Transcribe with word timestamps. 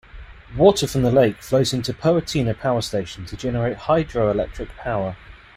Water 0.57 0.87
from 0.87 1.03
the 1.03 1.11
lake 1.11 1.43
flows 1.43 1.73
into 1.73 1.93
Poatina 1.93 2.57
Power 2.57 2.81
Station 2.81 3.27
to 3.27 3.37
generate 3.37 3.77
hydro-electric 3.77 4.69
power. 4.75 5.15